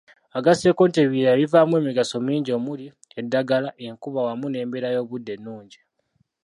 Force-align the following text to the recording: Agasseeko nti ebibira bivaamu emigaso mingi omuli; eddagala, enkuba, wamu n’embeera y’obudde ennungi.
Agasseeko 0.37 0.81
nti 0.87 0.97
ebibira 1.03 1.31
bivaamu 1.39 1.73
emigaso 1.81 2.15
mingi 2.27 2.49
omuli; 2.57 2.85
eddagala, 3.19 3.69
enkuba, 3.85 4.19
wamu 4.27 4.45
n’embeera 4.49 4.87
y’obudde 4.95 5.31
ennungi. 5.37 5.79